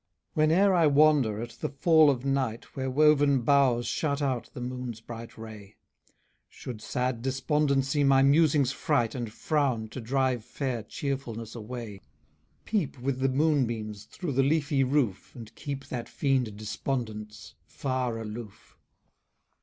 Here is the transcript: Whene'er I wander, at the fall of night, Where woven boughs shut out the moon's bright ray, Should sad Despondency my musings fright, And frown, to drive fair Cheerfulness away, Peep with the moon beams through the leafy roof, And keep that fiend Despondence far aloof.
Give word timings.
Whene'er 0.33 0.73
I 0.73 0.87
wander, 0.87 1.39
at 1.43 1.51
the 1.61 1.69
fall 1.69 2.09
of 2.09 2.25
night, 2.25 2.75
Where 2.75 2.89
woven 2.89 3.41
boughs 3.43 3.85
shut 3.85 4.19
out 4.19 4.49
the 4.55 4.59
moon's 4.59 4.99
bright 4.99 5.37
ray, 5.37 5.75
Should 6.49 6.81
sad 6.81 7.21
Despondency 7.21 8.03
my 8.03 8.23
musings 8.23 8.71
fright, 8.71 9.13
And 9.13 9.31
frown, 9.31 9.89
to 9.89 10.01
drive 10.01 10.43
fair 10.43 10.81
Cheerfulness 10.81 11.53
away, 11.53 12.01
Peep 12.65 12.97
with 12.97 13.19
the 13.19 13.29
moon 13.29 13.67
beams 13.67 14.05
through 14.05 14.31
the 14.33 14.41
leafy 14.41 14.83
roof, 14.83 15.35
And 15.35 15.53
keep 15.53 15.85
that 15.89 16.09
fiend 16.09 16.57
Despondence 16.57 17.53
far 17.67 18.17
aloof. 18.17 18.75